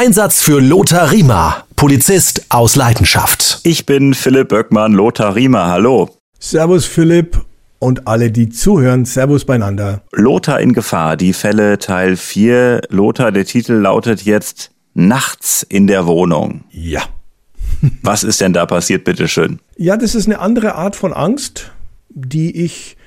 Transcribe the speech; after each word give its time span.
Einsatz 0.00 0.40
für 0.40 0.60
Lothar 0.60 1.10
Riemer, 1.10 1.64
Polizist 1.74 2.46
aus 2.50 2.76
Leidenschaft. 2.76 3.58
Ich 3.64 3.84
bin 3.84 4.14
Philipp 4.14 4.50
Böckmann, 4.50 4.92
Lothar 4.92 5.34
Riemer. 5.34 5.66
Hallo. 5.66 6.08
Servus 6.38 6.86
Philipp 6.86 7.44
und 7.80 8.06
alle, 8.06 8.30
die 8.30 8.48
zuhören. 8.48 9.06
Servus 9.06 9.44
beieinander. 9.44 10.02
Lothar 10.12 10.60
in 10.60 10.72
Gefahr, 10.72 11.16
die 11.16 11.32
Fälle 11.32 11.80
Teil 11.80 12.16
4. 12.16 12.82
Lothar, 12.90 13.32
der 13.32 13.44
Titel 13.44 13.72
lautet 13.72 14.22
jetzt 14.22 14.70
Nachts 14.94 15.66
in 15.68 15.88
der 15.88 16.06
Wohnung. 16.06 16.62
Ja. 16.70 17.02
Was 18.02 18.22
ist 18.22 18.40
denn 18.40 18.52
da 18.52 18.66
passiert, 18.66 19.02
bitteschön? 19.02 19.58
Ja, 19.76 19.96
das 19.96 20.14
ist 20.14 20.26
eine 20.26 20.38
andere 20.38 20.76
Art 20.76 20.94
von 20.94 21.12
Angst, 21.12 21.72
die 22.10 22.56
ich 22.56 22.97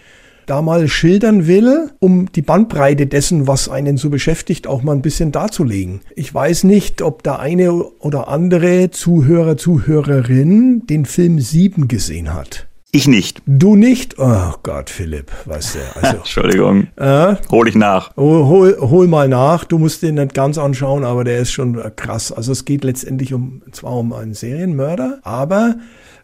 da 0.46 0.62
mal 0.62 0.88
schildern 0.88 1.48
will, 1.48 1.90
um 2.00 2.32
die 2.32 2.42
Bandbreite 2.42 3.08
dessen, 3.08 3.48
was 3.48 3.70
einen 3.70 3.98
so 3.98 4.10
beschäftigt, 4.10 4.68
auch 4.68 4.84
mal 4.84 4.94
ein 4.94 5.02
bisschen 5.02 5.32
darzulegen. 5.32 6.02
Ich 6.16 6.34
weiß 6.34 6.64
nicht, 6.64 7.02
ob 7.02 7.24
der 7.24 7.40
eine 7.40 7.74
oder 7.74 8.28
andere 8.28 8.92
Zuhörer, 8.92 9.58
Zuhörerin 9.58 10.86
den 10.88 11.06
Film 11.06 11.40
Sieben 11.40 11.88
gesehen 11.88 12.34
hat. 12.34 12.68
Ich 12.94 13.08
nicht. 13.08 13.42
Du 13.46 13.78
nicht? 13.78 14.20
Oh 14.20 14.54
Gott, 14.64 14.90
Philipp, 14.90 15.32
weißt 15.46 15.76
du. 15.76 15.80
Also, 16.02 16.18
Entschuldigung. 16.18 16.88
Äh, 16.98 17.36
hol 17.50 17.68
ich 17.70 17.76
nach. 17.76 18.14
Hol, 18.18 18.46
hol, 18.46 18.78
hol, 18.82 19.08
mal 19.08 19.30
nach. 19.30 19.64
Du 19.64 19.78
musst 19.78 20.02
den 20.02 20.16
nicht 20.16 20.34
ganz 20.34 20.58
anschauen, 20.58 21.06
aber 21.06 21.24
der 21.24 21.40
ist 21.40 21.52
schon 21.52 21.82
krass. 21.96 22.34
Also 22.34 22.52
es 22.52 22.66
geht 22.66 22.84
letztendlich 22.84 23.34
um, 23.34 23.62
zwar 23.72 23.94
um 23.94 24.12
einen 24.12 24.34
Serienmörder, 24.34 25.20
aber 25.24 25.76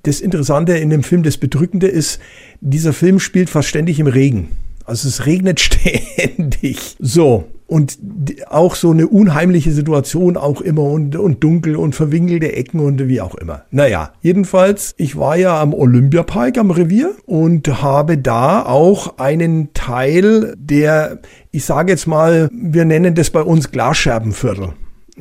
das 0.08 0.22
Interessante 0.22 0.78
in 0.78 0.90
dem 0.90 1.04
Film, 1.04 1.24
das 1.24 1.38
Bedrückende 1.38 1.88
ist, 1.88 2.20
dieser 2.62 2.94
Film 2.94 3.20
spielt 3.20 3.50
fast 3.50 3.68
ständig 3.68 4.00
im 4.00 4.08
Regen. 4.08 4.50
Also 4.86 5.10
es 5.10 5.26
regnet 5.26 5.60
ständig. 5.60 6.96
So. 7.00 7.46
Und 7.68 8.00
auch 8.48 8.76
so 8.76 8.92
eine 8.92 9.10
unheimliche 9.10 9.74
Situation 9.74 10.38
auch 10.38 10.62
immer 10.62 10.84
und, 10.84 11.18
und 11.18 11.44
dunkel 11.44 11.76
und 11.76 11.96
verwinkelte 11.96 12.54
Ecken 12.54 12.80
und 12.80 13.10
wie 13.10 13.20
auch 13.20 13.36
immer. 13.36 13.66
Naja, 13.72 14.14
jedenfalls, 14.22 14.96
ich 14.98 15.18
war 15.18 15.36
ja 15.36 15.62
am 15.62 15.74
Olympiapark 15.74 16.58
am 16.60 16.72
Revier 16.72 17.14
und 17.26 17.68
habe 17.82 18.18
da 18.18 18.66
auch 18.66 19.18
einen 19.18 19.74
Teil 19.74 20.56
der, 20.58 21.20
ich 21.52 21.66
sage 21.66 21.92
jetzt 21.92 22.08
mal, 22.08 22.48
wir 22.54 22.86
nennen 22.86 23.16
das 23.16 23.32
bei 23.32 23.42
uns 23.42 23.70
Glasscherbenviertel. 23.70 24.70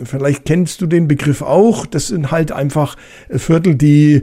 Vielleicht 0.03 0.45
kennst 0.45 0.81
du 0.81 0.87
den 0.87 1.09
Begriff 1.09 1.43
auch. 1.43 1.87
Das 1.87 2.09
sind 2.09 2.31
halt 2.31 2.53
einfach 2.53 2.97
Viertel, 3.31 3.75
die, 3.77 4.23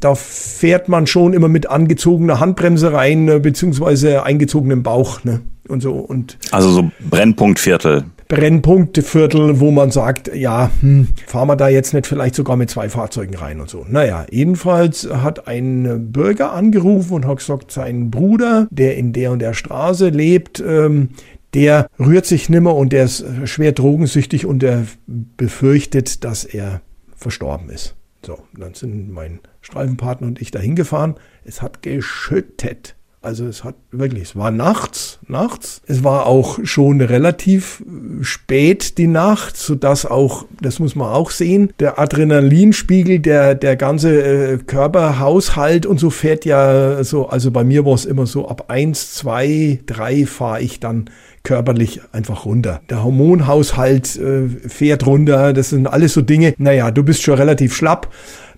da 0.00 0.14
fährt 0.14 0.88
man 0.88 1.06
schon 1.06 1.32
immer 1.32 1.48
mit 1.48 1.70
angezogener 1.70 2.40
Handbremse 2.40 2.92
rein, 2.92 3.40
beziehungsweise 3.42 4.24
eingezogenem 4.24 4.82
Bauch, 4.82 5.24
ne? 5.24 5.40
Und 5.68 5.80
so, 5.80 5.92
und. 5.92 6.38
Also 6.50 6.70
so 6.70 6.90
Brennpunktviertel. 7.08 8.04
Brennpunktviertel, 8.32 9.60
wo 9.60 9.70
man 9.70 9.90
sagt, 9.90 10.34
ja, 10.34 10.70
hm, 10.80 11.08
fahren 11.26 11.48
wir 11.48 11.56
da 11.56 11.68
jetzt 11.68 11.92
nicht 11.92 12.06
vielleicht 12.06 12.34
sogar 12.34 12.56
mit 12.56 12.70
zwei 12.70 12.88
Fahrzeugen 12.88 13.36
rein 13.36 13.60
und 13.60 13.68
so. 13.68 13.84
Naja, 13.88 14.24
jedenfalls 14.30 15.06
hat 15.10 15.46
ein 15.46 16.12
Bürger 16.12 16.52
angerufen 16.52 17.12
und 17.12 17.26
hat 17.26 17.38
gesagt, 17.38 17.70
sein 17.70 18.10
Bruder, 18.10 18.68
der 18.70 18.96
in 18.96 19.12
der 19.12 19.32
und 19.32 19.40
der 19.40 19.52
Straße 19.52 20.08
lebt, 20.08 20.62
ähm, 20.66 21.10
der 21.54 21.88
rührt 21.98 22.26
sich 22.26 22.48
nimmer 22.48 22.74
und 22.74 22.92
der 22.92 23.04
ist 23.04 23.24
schwer 23.44 23.72
drogensüchtig 23.72 24.46
und 24.46 24.60
der 24.60 24.86
befürchtet, 25.06 26.24
dass 26.24 26.44
er 26.44 26.80
verstorben 27.14 27.68
ist. 27.70 27.94
So, 28.24 28.38
dann 28.54 28.74
sind 28.74 29.10
mein 29.10 29.40
Streifenpartner 29.60 30.28
und 30.28 30.40
ich 30.40 30.50
dahin 30.50 30.76
gefahren. 30.76 31.16
Es 31.44 31.60
hat 31.60 31.82
geschüttet. 31.82 32.96
Also 33.22 33.46
es 33.46 33.62
hat 33.62 33.76
wirklich, 33.92 34.24
es 34.24 34.36
war 34.36 34.50
nachts, 34.50 35.20
nachts. 35.28 35.80
Es 35.86 36.02
war 36.02 36.26
auch 36.26 36.58
schon 36.64 37.00
relativ 37.00 37.84
spät 38.20 38.98
die 38.98 39.06
Nacht, 39.06 39.56
so 39.56 39.76
dass 39.76 40.04
auch, 40.04 40.44
das 40.60 40.80
muss 40.80 40.96
man 40.96 41.06
auch 41.06 41.30
sehen, 41.30 41.72
der 41.78 42.00
Adrenalinspiegel, 42.00 43.20
der, 43.20 43.54
der 43.54 43.76
ganze 43.76 44.22
äh, 44.22 44.58
Körperhaushalt 44.58 45.86
und 45.86 46.00
so 46.00 46.10
fährt 46.10 46.44
ja 46.44 47.04
so, 47.04 47.28
also 47.28 47.52
bei 47.52 47.62
mir 47.62 47.86
war 47.86 47.94
es 47.94 48.06
immer 48.06 48.26
so, 48.26 48.48
ab 48.48 48.64
eins, 48.66 49.14
zwei, 49.14 49.78
drei 49.86 50.26
fahre 50.26 50.60
ich 50.60 50.80
dann 50.80 51.08
körperlich 51.44 52.00
einfach 52.12 52.44
runter. 52.44 52.80
Der 52.90 53.04
Hormonhaushalt 53.04 54.16
äh, 54.16 54.48
fährt 54.48 55.06
runter, 55.06 55.52
das 55.52 55.70
sind 55.70 55.86
alles 55.86 56.12
so 56.12 56.22
Dinge. 56.22 56.54
Naja, 56.58 56.90
du 56.90 57.02
bist 57.02 57.22
schon 57.22 57.34
relativ 57.34 57.74
schlapp. 57.74 58.12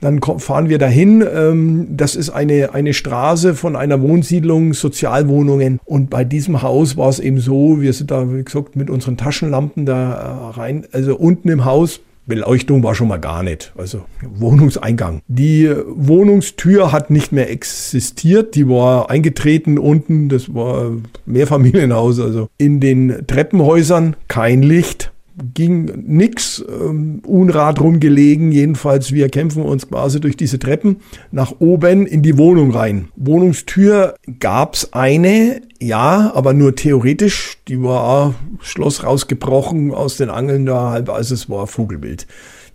Dann 0.05 0.21
fahren 0.21 0.69
wir 0.69 0.77
dahin. 0.77 1.25
Ähm, 1.35 1.87
das 1.91 2.15
ist 2.15 2.29
eine, 2.29 2.75
eine 2.75 2.93
Straße 2.93 3.55
von 3.55 3.75
einer 3.75 4.03
Wohnsiedlung, 4.03 4.75
Sozialwohnungen. 4.75 5.81
Und 5.87 6.11
bei 6.11 6.25
diesem 6.25 6.61
Haus 6.61 6.99
war 6.99 7.09
es 7.09 7.21
eben 7.21 7.41
so, 7.41 7.81
wir 7.81 7.95
sind 7.95 8.11
da, 8.11 8.31
wie 8.31 8.45
gesagt, 8.45 8.77
mit 8.77 8.91
unseren 8.91 9.17
Taschenlampen 9.17 9.87
da 9.87 10.13
äh, 10.13 10.61
rein. 10.61 10.87
Also 10.93 11.17
unten 11.17 11.49
im 11.49 11.65
Haus 11.65 12.01
Beleuchtung 12.27 12.83
war 12.83 12.95
schon 12.95 13.09
mal 13.09 13.19
gar 13.19 13.43
nicht. 13.43 13.73
Also 13.79 14.03
Wohnungseingang. 14.23 15.23
Die 15.27 15.71
Wohnungstür 15.87 16.93
hat 16.93 17.11
nicht 17.11 17.33
mehr 17.33 17.51
existiert. 17.51 18.55
Die 18.57 18.69
war 18.69 19.09
eingetreten 19.09 19.79
unten. 19.79 20.29
Das 20.29 20.55
war 20.55 20.93
Mehrfamilienhaus. 21.25 22.21
Also 22.21 22.49
in 22.59 22.81
den 22.81 23.27
Treppenhäusern 23.27 24.17
kein 24.29 24.63
Licht 24.63 25.14
ging 25.53 25.91
nix, 26.06 26.65
ähm, 26.69 27.21
Unrat 27.27 27.81
rumgelegen. 27.81 28.53
Jedenfalls, 28.53 29.12
wir 29.12 29.28
kämpfen 29.28 29.62
uns 29.62 29.89
quasi 29.89 30.21
durch 30.21 30.37
diese 30.37 30.59
Treppen 30.59 30.99
nach 31.33 31.55
oben 31.59 32.06
in 32.06 32.22
die 32.22 32.39
Wohnung 32.39 32.71
rein. 32.71 33.09
Wohnungstür 33.17 34.15
gab's 34.39 34.93
eine, 34.93 35.61
ja, 35.81 36.33
aber 36.34 36.55
nur 36.55 36.75
theoretisch. 36.75 37.59
Die 37.69 37.83
war 37.83 38.34
Schloss 38.61 39.03
rausgebrochen 39.03 39.93
aus 39.93 40.17
den 40.17 40.31
Angeln 40.31 40.67
da 40.67 40.91
halb, 40.91 41.09
also 41.11 41.34
es 41.34 41.50
war 41.50 41.67
Vogelbild. 41.67 42.27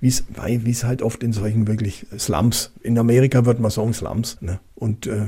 Wie 0.01 0.07
es 0.07 0.83
halt 0.85 1.01
oft 1.01 1.23
in 1.23 1.33
solchen 1.33 1.67
wirklich 1.67 2.05
Slums, 2.17 2.71
in 2.83 2.97
Amerika 2.97 3.45
wird 3.45 3.59
man 3.59 3.69
sagen 3.69 3.93
Slums. 3.93 4.37
Ne? 4.39 4.59
Und 4.75 5.07
äh, 5.07 5.27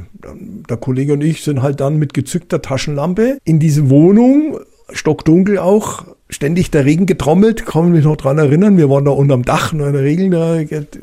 der 0.70 0.78
Kollege 0.78 1.12
und 1.12 1.22
ich 1.22 1.44
sind 1.44 1.62
halt 1.62 1.82
dann 1.82 1.98
mit 1.98 2.14
gezückter 2.14 2.62
Taschenlampe 2.62 3.38
in 3.44 3.60
diese 3.60 3.90
Wohnung, 3.90 4.60
stockdunkel 4.94 5.58
auch, 5.58 6.06
ständig 6.30 6.72
der 6.72 6.86
Regen 6.86 7.06
getrommelt, 7.06 7.66
kann 7.66 7.92
mich 7.92 8.06
noch 8.06 8.16
dran 8.16 8.38
erinnern, 8.38 8.78
wir 8.78 8.90
waren 8.90 9.06
da 9.06 9.12
unterm 9.12 9.44
Dach, 9.44 9.74
in 9.74 9.80
der 9.80 9.94
Regel 9.94 10.30
da 10.30 10.60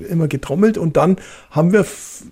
immer 0.08 0.26
getrommelt 0.26 0.78
und 0.78 0.96
dann 0.96 1.16
haben 1.50 1.72
wir 1.72 1.84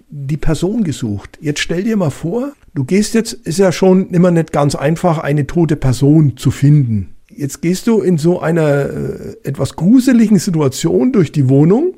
die 0.08 0.36
Person 0.38 0.82
gesucht. 0.82 1.38
Jetzt 1.40 1.60
stell 1.60 1.84
dir 1.84 1.96
mal 1.96 2.10
vor, 2.10 2.52
du 2.74 2.84
gehst 2.84 3.14
jetzt, 3.14 3.34
ist 3.34 3.58
ja 3.58 3.70
schon 3.70 4.08
immer 4.10 4.30
nicht 4.30 4.52
ganz 4.52 4.74
einfach, 4.74 5.18
eine 5.18 5.46
tote 5.46 5.76
Person 5.76 6.36
zu 6.36 6.50
finden. 6.50 7.14
Jetzt 7.28 7.60
gehst 7.60 7.86
du 7.86 8.00
in 8.00 8.16
so 8.16 8.40
einer 8.40 8.86
äh, 8.86 9.36
etwas 9.42 9.76
gruseligen 9.76 10.38
Situation 10.38 11.12
durch 11.12 11.32
die 11.32 11.48
Wohnung 11.50 11.96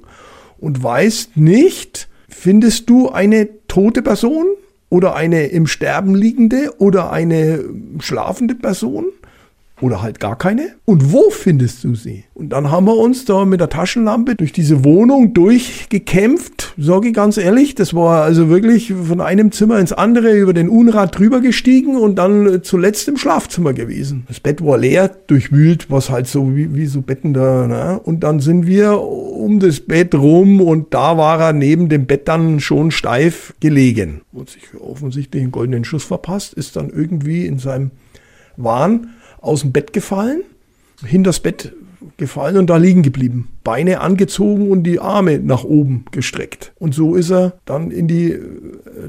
und 0.58 0.82
weißt 0.82 1.36
nicht, 1.36 2.08
findest 2.28 2.90
du 2.90 3.08
eine 3.10 3.48
tote 3.68 4.02
Person 4.02 4.46
oder 4.90 5.14
eine 5.14 5.46
im 5.46 5.66
Sterben 5.66 6.14
liegende 6.14 6.74
oder 6.78 7.12
eine 7.12 7.64
schlafende 8.00 8.54
Person? 8.54 9.06
Oder 9.80 10.02
halt 10.02 10.20
gar 10.20 10.36
keine. 10.36 10.70
Und 10.84 11.12
wo 11.12 11.30
findest 11.30 11.84
du 11.84 11.94
sie? 11.94 12.24
Und 12.34 12.50
dann 12.50 12.70
haben 12.70 12.86
wir 12.86 12.96
uns 12.96 13.24
da 13.24 13.44
mit 13.44 13.60
der 13.60 13.68
Taschenlampe 13.68 14.34
durch 14.34 14.52
diese 14.52 14.84
Wohnung 14.84 15.34
durchgekämpft, 15.34 16.74
sage 16.76 17.08
ich 17.08 17.14
ganz 17.14 17.36
ehrlich. 17.36 17.74
Das 17.74 17.94
war 17.94 18.22
also 18.22 18.48
wirklich 18.48 18.92
von 18.92 19.20
einem 19.20 19.52
Zimmer 19.52 19.78
ins 19.78 19.92
andere 19.92 20.32
über 20.36 20.52
den 20.52 20.68
Unrat 20.68 21.18
drüber 21.18 21.40
gestiegen 21.40 21.96
und 21.96 22.16
dann 22.16 22.62
zuletzt 22.62 23.08
im 23.08 23.16
Schlafzimmer 23.16 23.72
gewesen. 23.72 24.24
Das 24.28 24.40
Bett 24.40 24.64
war 24.64 24.78
leer, 24.78 25.08
durchwühlt, 25.26 25.90
was 25.90 26.10
halt 26.10 26.26
so 26.26 26.56
wie, 26.56 26.74
wie 26.74 26.86
so 26.86 27.02
Betten 27.02 27.34
da. 27.34 27.66
Ne? 27.66 28.00
Und 28.02 28.20
dann 28.24 28.40
sind 28.40 28.66
wir 28.66 29.00
um 29.00 29.60
das 29.60 29.80
Bett 29.80 30.14
rum 30.14 30.60
und 30.60 30.92
da 30.94 31.16
war 31.16 31.40
er 31.40 31.52
neben 31.52 31.88
dem 31.88 32.06
Bett 32.06 32.28
dann 32.28 32.60
schon 32.60 32.90
steif 32.90 33.54
gelegen. 33.60 34.22
Hat 34.36 34.50
sich 34.50 34.62
offensichtlich 34.80 35.42
einen 35.42 35.52
goldenen 35.52 35.84
Schuss 35.84 36.04
verpasst, 36.04 36.54
ist 36.54 36.76
dann 36.76 36.90
irgendwie 36.90 37.46
in 37.46 37.58
seinem 37.58 37.90
Wahn 38.56 39.10
aus 39.48 39.62
dem 39.62 39.72
Bett 39.72 39.92
gefallen, 39.92 40.42
hinters 41.04 41.40
Bett 41.40 41.72
gefallen 42.16 42.56
und 42.56 42.68
da 42.68 42.76
liegen 42.76 43.02
geblieben. 43.02 43.48
Beine 43.64 44.00
angezogen 44.00 44.70
und 44.70 44.84
die 44.84 45.00
Arme 45.00 45.38
nach 45.38 45.64
oben 45.64 46.04
gestreckt. 46.10 46.72
Und 46.78 46.94
so 46.94 47.14
ist 47.14 47.30
er 47.30 47.54
dann 47.64 47.90
in 47.90 48.08
die 48.08 48.32
äh, 48.32 48.40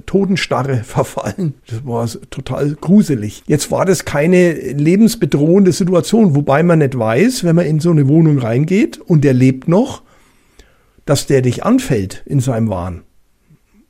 Totenstarre 0.06 0.78
verfallen. 0.84 1.56
Das 1.68 1.86
war 1.86 2.08
total 2.30 2.76
gruselig. 2.80 3.44
Jetzt 3.48 3.72
war 3.72 3.86
das 3.86 4.06
keine 4.06 4.54
lebensbedrohende 4.54 5.72
Situation, 5.72 6.36
wobei 6.36 6.64
man 6.64 6.80
nicht 6.80 6.98
weiß, 6.98 7.44
wenn 7.44 7.56
man 7.56 7.66
in 7.66 7.80
so 7.80 7.92
eine 7.92 8.08
Wohnung 8.08 8.40
reingeht 8.40 9.00
und 9.00 9.24
der 9.24 9.34
lebt 9.34 9.68
noch, 9.68 10.04
dass 11.06 11.26
der 11.26 11.42
dich 11.42 11.64
anfällt 11.64 12.24
in 12.26 12.40
seinem 12.40 12.70
Wahn 12.70 13.02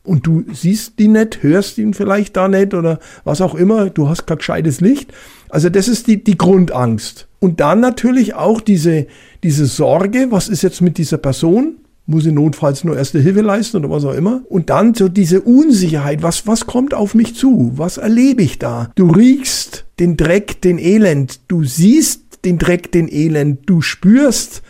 und 0.10 0.26
du 0.26 0.44
siehst 0.52 0.98
die 0.98 1.08
nicht, 1.08 1.44
hörst 1.44 1.78
ihn 1.78 1.94
vielleicht 1.94 2.36
da 2.36 2.48
nicht 2.48 2.74
oder 2.74 3.00
was 3.24 3.42
auch 3.42 3.54
immer, 3.54 3.92
du 3.92 4.10
hast 4.10 4.26
kein 4.26 4.38
gescheites 4.38 4.82
Licht. 4.82 5.14
Also 5.50 5.70
das 5.70 5.88
ist 5.88 6.08
die, 6.08 6.24
die 6.24 6.38
Grundangst. 6.38 7.28
Und 7.40 7.60
dann 7.60 7.80
natürlich 7.80 8.36
auch 8.36 8.62
diese, 8.62 9.08
diese 9.44 9.66
Sorge, 9.66 10.28
was 10.30 10.50
ist 10.50 10.62
jetzt 10.62 10.82
mit 10.82 10.98
dieser 10.98 11.18
Person? 11.18 11.78
Muss 12.06 12.24
sie 12.24 12.32
notfalls 12.32 12.84
nur 12.84 12.98
erste 12.98 13.20
Hilfe 13.20 13.42
leisten 13.42 13.78
oder 13.78 13.90
was 13.90 14.04
auch 14.04 14.14
immer? 14.14 14.42
Und 14.50 14.70
dann 14.70 14.94
so 14.94 15.10
diese 15.10 15.42
Unsicherheit, 15.42 16.24
was, 16.24 16.48
was 16.48 16.66
kommt 16.66 16.94
auf 16.94 17.14
mich 17.14 17.36
zu? 17.36 17.72
Was 17.76 17.98
erlebe 17.98 18.42
ich 18.42 18.58
da? 18.58 18.92
Du 18.96 19.12
riechst 19.12 19.86
den 20.00 20.18
Dreck, 20.18 20.62
den 20.62 20.80
Elend, 20.80 21.42
du 21.48 21.64
siehst 21.64 22.46
den 22.46 22.58
Dreck, 22.58 22.92
den 22.92 23.08
Elend, 23.08 23.62
du 23.68 23.82
spürst 23.82 24.64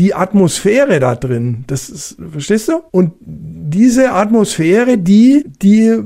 die 0.00 0.14
Atmosphäre 0.14 0.98
da 0.98 1.14
drin, 1.14 1.64
das 1.66 1.90
ist, 1.90 2.16
verstehst 2.32 2.68
du? 2.68 2.80
Und 2.90 3.12
diese 3.20 4.12
Atmosphäre, 4.12 4.96
die, 4.96 5.44
die 5.60 6.02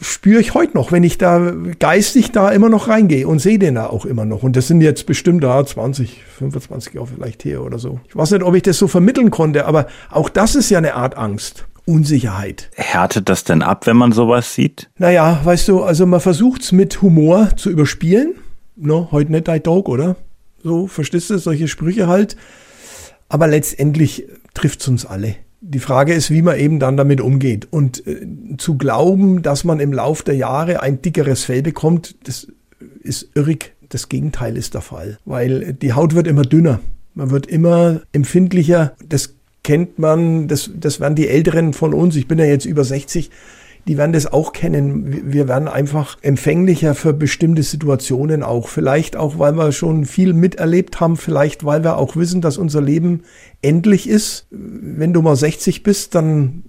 spüre 0.00 0.40
ich 0.40 0.54
heute 0.54 0.74
noch, 0.74 0.92
wenn 0.92 1.02
ich 1.02 1.18
da 1.18 1.52
geistig 1.80 2.30
da 2.30 2.50
immer 2.50 2.68
noch 2.68 2.86
reingehe 2.86 3.26
und 3.26 3.40
sehe 3.40 3.58
den 3.58 3.74
da 3.74 3.88
auch 3.88 4.06
immer 4.06 4.24
noch. 4.24 4.44
Und 4.44 4.54
das 4.54 4.68
sind 4.68 4.82
jetzt 4.82 5.04
bestimmt 5.06 5.42
da 5.42 5.66
20, 5.66 6.22
25 6.38 6.94
Jahre 6.94 7.08
vielleicht 7.08 7.44
her 7.44 7.64
oder 7.64 7.80
so. 7.80 7.98
Ich 8.08 8.14
weiß 8.14 8.30
nicht, 8.30 8.44
ob 8.44 8.54
ich 8.54 8.62
das 8.62 8.78
so 8.78 8.86
vermitteln 8.86 9.32
konnte, 9.32 9.66
aber 9.66 9.88
auch 10.10 10.28
das 10.28 10.54
ist 10.54 10.70
ja 10.70 10.78
eine 10.78 10.94
Art 10.94 11.16
Angst. 11.16 11.66
Unsicherheit. 11.86 12.70
Härtet 12.76 13.28
das 13.28 13.42
denn 13.42 13.62
ab, 13.62 13.86
wenn 13.86 13.96
man 13.96 14.12
sowas 14.12 14.54
sieht? 14.54 14.90
Naja, 14.98 15.40
weißt 15.42 15.66
du, 15.66 15.82
also 15.82 16.06
man 16.06 16.20
versucht 16.20 16.62
es 16.62 16.70
mit 16.70 17.02
Humor 17.02 17.48
zu 17.56 17.68
überspielen. 17.68 18.34
No, 18.76 19.08
heute 19.10 19.32
nicht 19.32 19.48
dein 19.48 19.62
Dog, 19.62 19.88
oder? 19.88 20.14
So, 20.62 20.86
verstehst 20.86 21.30
du, 21.30 21.38
solche 21.38 21.66
Sprüche 21.66 22.06
halt. 22.06 22.36
Aber 23.28 23.46
letztendlich 23.46 24.26
trifft 24.54 24.80
es 24.80 24.88
uns 24.88 25.06
alle. 25.06 25.36
Die 25.60 25.80
Frage 25.80 26.14
ist, 26.14 26.30
wie 26.30 26.42
man 26.42 26.58
eben 26.58 26.78
dann 26.78 26.96
damit 26.96 27.20
umgeht. 27.20 27.68
Und 27.70 28.06
äh, 28.06 28.26
zu 28.58 28.76
glauben, 28.76 29.42
dass 29.42 29.64
man 29.64 29.80
im 29.80 29.92
Lauf 29.92 30.22
der 30.22 30.36
Jahre 30.36 30.82
ein 30.82 31.02
dickeres 31.02 31.44
Fell 31.44 31.62
bekommt, 31.62 32.16
das 32.24 32.48
ist 33.02 33.30
irrig. 33.34 33.74
Das 33.88 34.08
Gegenteil 34.08 34.56
ist 34.56 34.74
der 34.74 34.82
Fall. 34.82 35.18
Weil 35.24 35.72
die 35.72 35.94
Haut 35.94 36.14
wird 36.14 36.26
immer 36.26 36.42
dünner. 36.42 36.80
Man 37.14 37.30
wird 37.30 37.46
immer 37.46 38.02
empfindlicher. 38.12 38.94
Das 39.06 39.34
kennt 39.64 39.98
man, 39.98 40.46
das, 40.46 40.70
das 40.74 41.00
werden 41.00 41.16
die 41.16 41.28
Älteren 41.28 41.72
von 41.72 41.92
uns. 41.92 42.16
Ich 42.16 42.28
bin 42.28 42.38
ja 42.38 42.44
jetzt 42.44 42.64
über 42.64 42.84
60 42.84 43.30
die 43.86 43.96
werden 43.96 44.12
das 44.12 44.26
auch 44.26 44.52
kennen. 44.52 45.32
Wir 45.32 45.48
werden 45.48 45.68
einfach 45.68 46.18
empfänglicher 46.22 46.94
für 46.94 47.12
bestimmte 47.12 47.62
Situationen 47.62 48.42
auch. 48.42 48.68
Vielleicht 48.68 49.16
auch, 49.16 49.38
weil 49.38 49.56
wir 49.56 49.72
schon 49.72 50.04
viel 50.04 50.32
miterlebt 50.32 51.00
haben, 51.00 51.16
vielleicht 51.16 51.64
weil 51.64 51.84
wir 51.84 51.96
auch 51.96 52.16
wissen, 52.16 52.40
dass 52.40 52.58
unser 52.58 52.82
Leben 52.82 53.22
endlich 53.62 54.08
ist. 54.08 54.46
Wenn 54.50 55.12
du 55.12 55.22
mal 55.22 55.36
60 55.36 55.82
bist, 55.82 56.14
dann, 56.14 56.64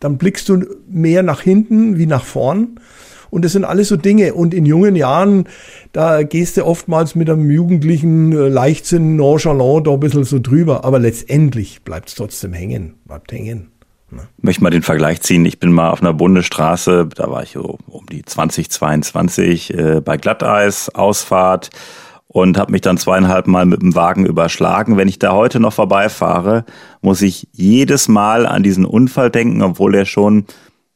dann 0.00 0.16
blickst 0.18 0.48
du 0.48 0.64
mehr 0.88 1.22
nach 1.22 1.42
hinten 1.42 1.98
wie 1.98 2.06
nach 2.06 2.24
vorn. 2.24 2.78
Und 3.32 3.46
das 3.46 3.52
sind 3.52 3.64
alles 3.64 3.88
so 3.88 3.96
Dinge. 3.96 4.34
Und 4.34 4.52
in 4.52 4.66
jungen 4.66 4.94
Jahren, 4.94 5.48
da 5.92 6.22
gehst 6.22 6.58
du 6.58 6.66
oftmals 6.66 7.14
mit 7.14 7.30
einem 7.30 7.50
jugendlichen 7.50 8.32
äh, 8.32 8.48
Leichtsinn, 8.48 9.16
nonchalant 9.16 9.86
da 9.86 9.92
ein 9.92 10.00
bisschen 10.00 10.24
so 10.24 10.38
drüber. 10.38 10.84
Aber 10.84 10.98
letztendlich 10.98 11.82
bleibt 11.82 12.10
es 12.10 12.14
trotzdem 12.14 12.52
hängen, 12.52 12.94
bleibt 13.06 13.32
hängen. 13.32 13.71
Ich 14.38 14.42
möchte 14.42 14.62
mal 14.62 14.70
den 14.70 14.82
Vergleich 14.82 15.20
ziehen. 15.22 15.44
Ich 15.44 15.58
bin 15.58 15.72
mal 15.72 15.90
auf 15.90 16.00
einer 16.00 16.12
Bundesstraße, 16.12 17.08
da 17.14 17.30
war 17.30 17.42
ich 17.42 17.52
so 17.52 17.78
um 17.86 18.06
die 18.06 18.22
2022 18.22 19.74
äh, 19.74 20.00
bei 20.00 20.16
Glatteis, 20.16 20.88
Ausfahrt 20.90 21.70
und 22.28 22.58
habe 22.58 22.72
mich 22.72 22.80
dann 22.80 22.98
zweieinhalb 22.98 23.46
Mal 23.46 23.66
mit 23.66 23.82
dem 23.82 23.94
Wagen 23.94 24.26
überschlagen. 24.26 24.96
Wenn 24.96 25.08
ich 25.08 25.18
da 25.18 25.32
heute 25.32 25.60
noch 25.60 25.72
vorbeifahre, 25.72 26.64
muss 27.00 27.22
ich 27.22 27.48
jedes 27.52 28.08
Mal 28.08 28.46
an 28.46 28.62
diesen 28.62 28.84
Unfall 28.84 29.30
denken, 29.30 29.62
obwohl 29.62 29.94
er 29.94 30.04
schon 30.04 30.46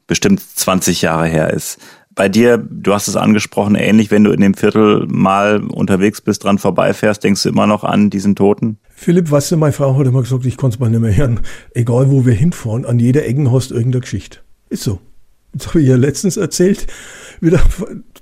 bestimmt 0.06 0.40
20 0.40 1.02
Jahre 1.02 1.26
her 1.26 1.50
ist 1.52 1.78
bei 2.16 2.30
dir, 2.30 2.56
du 2.56 2.94
hast 2.94 3.08
es 3.08 3.14
angesprochen, 3.14 3.74
ähnlich, 3.74 4.10
wenn 4.10 4.24
du 4.24 4.32
in 4.32 4.40
dem 4.40 4.54
Viertel 4.54 5.06
mal 5.06 5.62
unterwegs 5.62 6.22
bist, 6.22 6.42
dran 6.42 6.58
vorbeifährst, 6.58 7.22
denkst 7.22 7.42
du 7.42 7.50
immer 7.50 7.66
noch 7.66 7.84
an 7.84 8.08
diesen 8.08 8.34
Toten? 8.34 8.78
Philipp, 8.88 9.30
weißt 9.30 9.52
du, 9.52 9.58
meine 9.58 9.74
Frau 9.74 9.96
hat 9.96 10.06
immer 10.06 10.22
gesagt, 10.22 10.46
ich 10.46 10.56
konnte 10.56 10.76
es 10.76 10.80
mal 10.80 10.88
nicht 10.88 11.00
mehr 11.00 11.14
hören. 11.14 11.40
Egal, 11.74 12.10
wo 12.10 12.24
wir 12.24 12.32
hinfahren, 12.32 12.86
an 12.86 12.98
jeder 12.98 13.26
Ecke 13.26 13.52
hast 13.52 13.70
du 13.70 13.74
irgendeine 13.74 14.00
Geschichte. 14.00 14.38
Ist 14.70 14.82
so. 14.82 14.98
Das 15.52 15.68
habe 15.68 15.82
ich 15.82 15.88
ja 15.88 15.96
letztens 15.96 16.38
erzählt. 16.38 16.86
Wieder, 17.40 17.60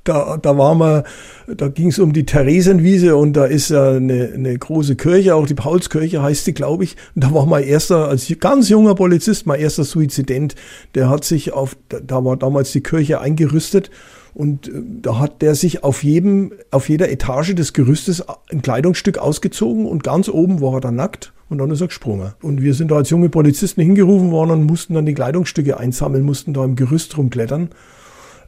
da, 0.05 0.37
da 0.37 0.59
waren 0.59 0.79
wir, 0.79 1.05
da 1.47 1.69
ging 1.69 1.89
es 1.89 1.99
um 1.99 2.13
die 2.13 2.27
Theresienwiese 2.27 3.17
und 3.17 3.35
da 3.35 3.47
ist 3.47 3.71
ja 3.71 3.93
eine, 3.93 4.33
eine 4.35 4.57
große 4.57 4.97
Kirche, 4.97 5.35
auch 5.35 5.47
die 5.47 5.55
Paulskirche 5.55 6.23
heißt 6.23 6.47
die, 6.47 6.55
glaube 6.55 6.85
ich. 6.85 6.97
Und 7.15 7.25
da 7.25 7.33
war 7.33 7.47
mein 7.47 7.65
erster, 7.65 8.09
als 8.09 8.33
ganz 8.41 8.69
junger 8.69 8.95
Polizist, 8.95 9.47
mein 9.47 9.61
erster 9.61 9.85
Suizident, 9.85 10.55
der 10.95 11.09
hat 11.09 11.25
sich 11.25 11.53
auf, 11.53 11.77
da 11.89 12.25
war 12.25 12.37
damals 12.37 12.73
die 12.73 12.83
Kirche 12.83 13.21
eingerüstet 13.21 13.91
und 14.35 14.69
äh, 14.69 14.73
da 15.03 15.19
hat 15.19 15.41
der 15.41 15.55
sich 15.55 15.85
auf 15.85 16.03
jedem, 16.03 16.53
auf 16.71 16.89
jeder 16.89 17.11
Etage 17.11 17.55
des 17.55 17.73
Gerüstes 17.73 18.23
ein 18.51 18.63
Kleidungsstück 18.63 19.19
ausgezogen 19.19 19.87
und 19.87 20.03
ganz 20.03 20.29
oben 20.29 20.61
war 20.61 20.75
er 20.75 20.81
dann 20.81 20.97
nackt 20.97 21.33
und 21.49 21.59
dann 21.59 21.71
ist 21.71 21.81
er 21.81 21.87
gesprungen. 21.87 22.33
Und 22.43 22.63
wir 22.63 22.75
sind 22.75 22.91
da 22.91 22.97
als 22.97 23.11
junge 23.11 23.29
Polizisten 23.29 23.81
hingerufen 23.81 24.31
worden 24.31 24.51
und 24.51 24.65
mussten 24.65 24.95
dann 24.95 25.07
die 25.07 25.15
Kleidungsstücke 25.15 25.79
einsammeln, 25.79 26.25
mussten 26.25 26.53
da 26.53 26.65
im 26.65 26.77
Gerüst 26.77 27.17
rumklettern. 27.17 27.71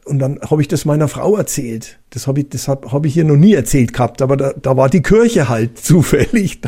Und 0.07 0.19
dann 0.19 0.39
habe 0.49 0.61
ich 0.61 0.67
das 0.67 0.85
meiner 0.85 1.07
Frau 1.07 1.35
erzählt. 1.35 1.99
Das 2.11 2.27
habe 2.27 2.39
ich, 2.39 2.49
das 2.49 2.67
hab, 2.67 2.91
hab 2.91 3.05
ich 3.05 3.13
hier 3.13 3.25
noch 3.25 3.35
nie 3.35 3.53
erzählt 3.53 3.93
gehabt, 3.93 4.21
aber 4.21 4.37
da, 4.37 4.53
da 4.59 4.77
war 4.77 4.89
die 4.89 5.01
Kirche 5.01 5.49
halt 5.49 5.77
zufällig. 5.83 6.61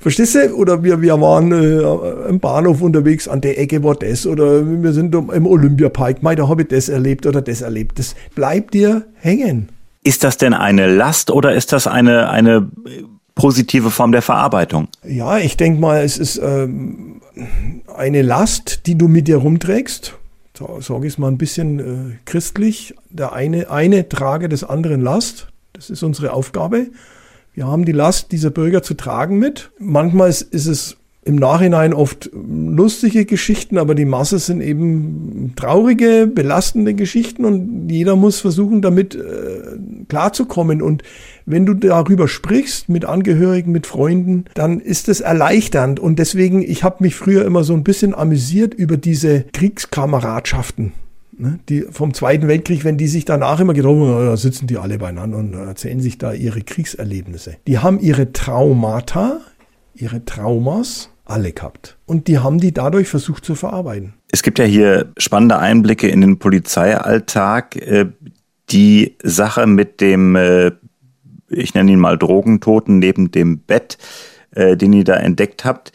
Verstehst 0.00 0.34
du? 0.34 0.54
Oder 0.54 0.82
wir, 0.82 1.02
wir 1.02 1.20
waren 1.20 1.52
äh, 1.52 2.28
im 2.28 2.40
Bahnhof 2.40 2.80
unterwegs, 2.80 3.28
an 3.28 3.40
der 3.40 3.58
Ecke 3.60 3.84
war 3.84 3.94
das. 3.94 4.26
Oder 4.26 4.66
wir 4.66 4.92
sind 4.92 5.14
im 5.14 5.46
Olympiapark, 5.46 6.22
mei, 6.22 6.34
da 6.34 6.48
habe 6.48 6.62
ich 6.62 6.68
das 6.68 6.88
erlebt 6.88 7.26
oder 7.26 7.42
das 7.42 7.60
erlebt. 7.60 7.98
Das 7.98 8.14
bleibt 8.34 8.74
dir 8.74 9.04
hängen. 9.14 9.68
Ist 10.02 10.24
das 10.24 10.38
denn 10.38 10.54
eine 10.54 10.86
Last 10.86 11.30
oder 11.30 11.54
ist 11.54 11.72
das 11.72 11.86
eine, 11.86 12.30
eine 12.30 12.68
positive 13.34 13.90
Form 13.90 14.12
der 14.12 14.22
Verarbeitung? 14.22 14.88
Ja, 15.06 15.38
ich 15.38 15.56
denke 15.56 15.80
mal, 15.80 16.02
es 16.02 16.18
ist 16.18 16.40
ähm, 16.42 17.20
eine 17.94 18.22
Last, 18.22 18.86
die 18.86 18.96
du 18.96 19.08
mit 19.08 19.28
dir 19.28 19.36
rumträgst. 19.36 20.17
Sage 20.80 21.06
ich 21.06 21.14
es 21.14 21.18
mal 21.18 21.28
ein 21.28 21.38
bisschen 21.38 21.78
äh, 21.78 22.16
christlich. 22.24 22.94
Der 23.10 23.32
eine, 23.32 23.70
eine 23.70 24.08
trage 24.08 24.48
des 24.48 24.64
anderen 24.64 25.00
Last. 25.00 25.48
Das 25.72 25.90
ist 25.90 26.02
unsere 26.02 26.32
Aufgabe. 26.32 26.88
Wir 27.54 27.66
haben 27.66 27.84
die 27.84 27.92
Last 27.92 28.32
dieser 28.32 28.50
Bürger 28.50 28.82
zu 28.82 28.94
tragen 28.94 29.38
mit. 29.38 29.70
Manchmal 29.78 30.28
ist, 30.28 30.42
ist 30.42 30.66
es 30.66 30.96
im 31.28 31.36
Nachhinein 31.36 31.92
oft 31.92 32.30
lustige 32.32 33.26
Geschichten, 33.26 33.76
aber 33.76 33.94
die 33.94 34.06
Masse 34.06 34.38
sind 34.38 34.62
eben 34.62 35.52
traurige, 35.56 36.26
belastende 36.26 36.94
Geschichten 36.94 37.44
und 37.44 37.90
jeder 37.90 38.16
muss 38.16 38.40
versuchen, 38.40 38.80
damit 38.80 39.14
äh, 39.14 39.76
klarzukommen. 40.08 40.80
Und 40.80 41.02
wenn 41.44 41.66
du 41.66 41.74
darüber 41.74 42.28
sprichst 42.28 42.88
mit 42.88 43.04
Angehörigen, 43.04 43.72
mit 43.72 43.86
Freunden, 43.86 44.46
dann 44.54 44.80
ist 44.80 45.10
es 45.10 45.20
erleichternd. 45.20 46.00
Und 46.00 46.18
deswegen, 46.18 46.62
ich 46.62 46.82
habe 46.82 47.04
mich 47.04 47.14
früher 47.14 47.44
immer 47.44 47.62
so 47.62 47.74
ein 47.74 47.84
bisschen 47.84 48.14
amüsiert 48.14 48.72
über 48.72 48.96
diese 48.96 49.42
Kriegskameradschaften. 49.52 50.92
Ne, 51.36 51.60
die 51.68 51.82
vom 51.90 52.14
Zweiten 52.14 52.48
Weltkrieg, 52.48 52.84
wenn 52.84 52.96
die 52.96 53.06
sich 53.06 53.26
danach 53.26 53.60
immer 53.60 53.74
getroffen 53.74 54.08
haben, 54.08 54.36
sitzen 54.38 54.66
die 54.66 54.78
alle 54.78 54.96
beieinander 54.96 55.36
und 55.36 55.52
erzählen 55.52 56.00
sich 56.00 56.16
da 56.16 56.32
ihre 56.32 56.62
Kriegserlebnisse. 56.62 57.56
Die 57.66 57.78
haben 57.78 58.00
ihre 58.00 58.32
Traumata, 58.32 59.40
ihre 59.94 60.24
Traumas 60.24 61.10
alle 61.28 61.52
gehabt. 61.52 61.96
Und 62.06 62.26
die 62.28 62.38
haben 62.38 62.58
die 62.58 62.72
dadurch 62.72 63.08
versucht 63.08 63.44
zu 63.44 63.54
verarbeiten. 63.54 64.14
Es 64.30 64.42
gibt 64.42 64.58
ja 64.58 64.64
hier 64.64 65.12
spannende 65.18 65.58
Einblicke 65.58 66.08
in 66.08 66.20
den 66.20 66.38
Polizeialltag. 66.38 67.76
Äh, 67.76 68.06
die 68.70 69.16
Sache 69.22 69.66
mit 69.66 70.00
dem, 70.00 70.36
äh, 70.36 70.72
ich 71.48 71.74
nenne 71.74 71.92
ihn 71.92 72.00
mal 72.00 72.18
Drogentoten 72.18 72.98
neben 72.98 73.30
dem 73.30 73.60
Bett, 73.60 73.98
äh, 74.50 74.76
den 74.76 74.92
ihr 74.92 75.04
da 75.04 75.14
entdeckt 75.14 75.64
habt, 75.64 75.92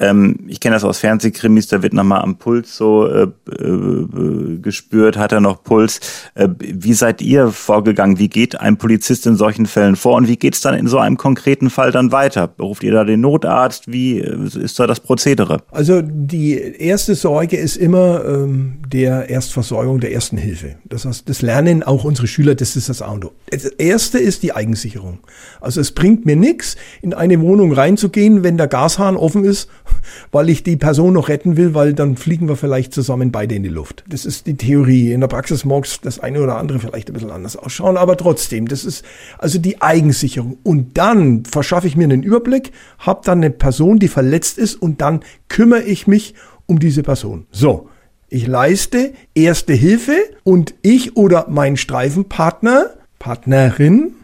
ähm, 0.00 0.36
ich 0.46 0.60
kenne 0.60 0.76
das 0.76 0.84
aus 0.84 0.98
Fernsehkrimis, 0.98 1.68
da 1.68 1.82
wird 1.82 1.92
nochmal 1.92 2.22
am 2.22 2.36
Puls 2.36 2.76
so 2.76 3.06
äh, 3.06 3.22
äh, 3.50 4.58
gespürt, 4.60 5.16
hat 5.16 5.32
er 5.32 5.40
noch 5.40 5.62
Puls. 5.62 6.00
Äh, 6.34 6.48
wie 6.58 6.94
seid 6.94 7.22
ihr 7.22 7.48
vorgegangen? 7.48 8.18
Wie 8.18 8.28
geht 8.28 8.60
ein 8.60 8.76
Polizist 8.76 9.26
in 9.26 9.36
solchen 9.36 9.66
Fällen 9.66 9.96
vor 9.96 10.16
und 10.16 10.28
wie 10.28 10.36
geht 10.36 10.54
es 10.54 10.60
dann 10.60 10.74
in 10.74 10.88
so 10.88 10.98
einem 10.98 11.16
konkreten 11.16 11.70
Fall 11.70 11.92
dann 11.92 12.12
weiter? 12.12 12.54
Ruft 12.58 12.82
ihr 12.82 12.92
da 12.92 13.04
den 13.04 13.20
Notarzt? 13.20 13.90
Wie 13.90 14.20
äh, 14.20 14.36
ist 14.58 14.78
da 14.78 14.86
das 14.86 15.00
Prozedere? 15.00 15.58
Also 15.70 16.02
die 16.02 16.54
erste 16.54 17.14
Sorge 17.14 17.56
ist 17.56 17.76
immer 17.76 18.24
ähm, 18.24 18.78
der 18.86 19.30
Erstversorgung 19.30 20.00
der 20.00 20.12
ersten 20.12 20.36
Hilfe. 20.36 20.76
Das 20.84 21.04
heißt, 21.04 21.28
das 21.28 21.42
lernen 21.42 21.82
auch 21.82 22.04
unsere 22.04 22.26
Schüler, 22.26 22.54
das 22.54 22.76
ist 22.76 22.88
das 22.88 23.02
A 23.02 23.18
Das 23.50 23.64
erste 23.64 24.18
ist 24.18 24.42
die 24.42 24.52
Eigensicherung. 24.52 25.20
Also 25.60 25.80
es 25.80 25.92
bringt 25.92 26.26
mir 26.26 26.36
nichts, 26.36 26.76
in 27.02 27.14
eine 27.14 27.40
Wohnung 27.40 27.72
reinzugehen, 27.72 28.42
wenn 28.42 28.56
der 28.56 28.68
Gashahn 28.68 29.16
offen 29.16 29.44
ist 29.44 29.68
weil 30.32 30.48
ich 30.48 30.62
die 30.62 30.76
Person 30.76 31.14
noch 31.14 31.28
retten 31.28 31.56
will, 31.56 31.74
weil 31.74 31.94
dann 31.94 32.16
fliegen 32.16 32.48
wir 32.48 32.56
vielleicht 32.56 32.92
zusammen 32.92 33.32
beide 33.32 33.54
in 33.54 33.62
die 33.62 33.68
Luft. 33.68 34.04
Das 34.08 34.24
ist 34.24 34.46
die 34.46 34.56
Theorie. 34.56 35.12
In 35.12 35.20
der 35.20 35.28
Praxis 35.28 35.64
mag 35.64 35.86
das 36.02 36.18
eine 36.18 36.40
oder 36.40 36.56
andere 36.56 36.78
vielleicht 36.78 37.10
ein 37.10 37.14
bisschen 37.14 37.30
anders 37.30 37.56
ausschauen, 37.56 37.96
aber 37.96 38.16
trotzdem, 38.16 38.68
das 38.68 38.84
ist 38.84 39.04
also 39.38 39.58
die 39.58 39.82
Eigensicherung. 39.82 40.58
Und 40.62 40.98
dann 40.98 41.44
verschaffe 41.44 41.86
ich 41.86 41.96
mir 41.96 42.04
einen 42.04 42.22
Überblick, 42.22 42.72
habe 42.98 43.20
dann 43.24 43.38
eine 43.38 43.50
Person, 43.50 43.98
die 43.98 44.08
verletzt 44.08 44.58
ist 44.58 44.74
und 44.74 45.00
dann 45.00 45.20
kümmere 45.48 45.82
ich 45.82 46.06
mich 46.06 46.34
um 46.66 46.78
diese 46.78 47.02
Person. 47.02 47.46
So. 47.50 47.88
Ich 48.28 48.48
leiste 48.48 49.12
erste 49.34 49.72
Hilfe 49.72 50.16
und 50.42 50.74
ich 50.82 51.16
oder 51.16 51.46
mein 51.48 51.76
Streifenpartner, 51.76 52.90
Partnerin, 53.20 54.14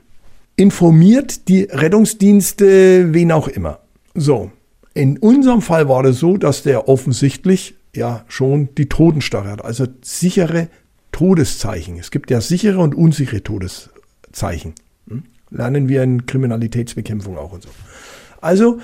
informiert 0.56 1.48
die 1.48 1.62
Rettungsdienste, 1.62 3.14
wen 3.14 3.30
auch 3.30 3.46
immer. 3.46 3.78
So, 4.14 4.50
in 4.94 5.18
unserem 5.18 5.62
Fall 5.62 5.88
war 5.88 6.04
es 6.04 6.18
so, 6.18 6.36
dass 6.36 6.62
der 6.62 6.88
offensichtlich 6.88 7.74
ja 7.94 8.24
schon 8.28 8.68
die 8.76 8.88
Totenstarre 8.88 9.50
hat, 9.50 9.64
also 9.64 9.86
sichere 10.02 10.68
Todeszeichen. 11.12 11.98
Es 11.98 12.10
gibt 12.10 12.30
ja 12.30 12.40
sichere 12.40 12.78
und 12.78 12.94
unsichere 12.94 13.42
Todeszeichen. 13.42 14.74
Hm? 15.08 15.24
Lernen 15.50 15.88
wir 15.88 16.02
in 16.02 16.26
Kriminalitätsbekämpfung 16.26 17.36
auch 17.36 17.52
und 17.52 17.62
so. 17.62 17.68
Also 18.40 18.80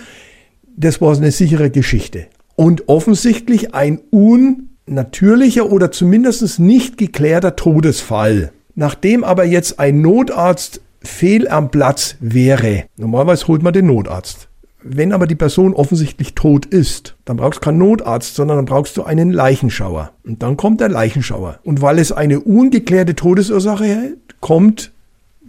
das 0.76 1.00
war 1.00 1.16
eine 1.16 1.32
sichere 1.32 1.70
Geschichte. 1.70 2.26
Und 2.54 2.88
offensichtlich 2.88 3.74
ein 3.74 4.00
unnatürlicher 4.10 5.70
oder 5.70 5.90
zumindest 5.90 6.58
nicht 6.58 6.98
geklärter 6.98 7.56
Todesfall. 7.56 8.52
Nachdem 8.74 9.24
aber 9.24 9.44
jetzt 9.44 9.80
ein 9.80 10.02
Notarzt 10.02 10.80
fehl 11.02 11.48
am 11.48 11.70
Platz 11.70 12.16
wäre, 12.20 12.84
normalerweise 12.96 13.48
holt 13.48 13.62
man 13.62 13.72
den 13.72 13.86
Notarzt. 13.86 14.47
Wenn 14.82 15.12
aber 15.12 15.26
die 15.26 15.34
Person 15.34 15.74
offensichtlich 15.74 16.34
tot 16.34 16.64
ist, 16.66 17.16
dann 17.24 17.36
brauchst 17.36 17.60
du 17.60 17.64
keinen 17.64 17.78
Notarzt, 17.78 18.34
sondern 18.36 18.58
dann 18.58 18.66
brauchst 18.66 18.96
du 18.96 19.02
einen 19.02 19.32
Leichenschauer. 19.32 20.12
Und 20.24 20.42
dann 20.42 20.56
kommt 20.56 20.80
der 20.80 20.88
Leichenschauer. 20.88 21.58
Und 21.64 21.82
weil 21.82 21.98
es 21.98 22.12
eine 22.12 22.40
ungeklärte 22.40 23.14
Todesursache 23.16 23.96
hat, 23.96 24.40
kommt, 24.40 24.92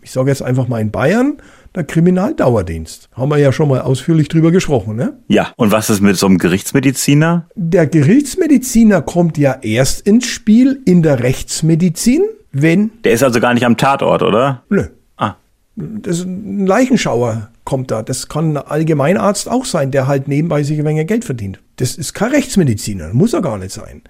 ich 0.02 0.12
sage 0.12 0.30
jetzt 0.30 0.42
einfach 0.42 0.68
mal 0.68 0.82
in 0.82 0.90
Bayern, 0.90 1.38
der 1.76 1.84
Kriminaldauerdienst. 1.84 3.10
Haben 3.14 3.30
wir 3.30 3.38
ja 3.38 3.52
schon 3.52 3.70
mal 3.70 3.82
ausführlich 3.82 4.28
drüber 4.28 4.52
gesprochen, 4.52 4.96
ne? 4.96 5.14
Ja, 5.28 5.54
und 5.56 5.72
was 5.72 5.92
ist 5.92 6.02
mit 6.02 6.18
so 6.18 6.26
einem 6.26 6.40
Gerichtsmediziner? 6.40 7.46
Der 7.56 7.86
Gerichtsmediziner 7.86 9.04
kommt 9.04 9.38
ja 9.38 9.58
erst 9.62 10.08
ins 10.08 10.26
Spiel 10.26 10.82
in 10.86 11.04
der 11.04 11.22
Rechtsmedizin, 11.22 12.24
wenn. 12.52 12.90
Der 13.04 13.12
ist 13.12 13.24
also 13.24 13.40
gar 13.40 13.54
nicht 13.54 13.66
am 13.66 13.78
Tatort, 13.78 14.24
oder? 14.24 14.64
Nö. 14.70 14.86
Ah. 15.18 15.36
Das 15.76 16.20
ist 16.20 16.26
ein 16.26 16.66
Leichenschauer 16.66 17.50
kommt 17.70 17.92
da. 17.92 18.02
Das 18.02 18.28
kann 18.28 18.58
ein 18.58 18.66
Allgemeinarzt 18.66 19.48
auch 19.48 19.64
sein, 19.64 19.92
der 19.92 20.08
halt 20.08 20.28
nebenbei 20.28 20.64
sich 20.64 20.80
ein 20.80 20.86
wenig 20.86 21.06
Geld 21.06 21.24
verdient. 21.24 21.62
Das 21.76 21.96
ist 22.00 22.16
kein 22.16 22.32
Rechtsmediziner, 22.32 23.14
muss 23.14 23.34
er 23.34 23.44
gar 23.44 23.60
nicht 23.60 23.72
sein. 23.72 24.02